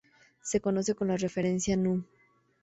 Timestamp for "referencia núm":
1.17-2.03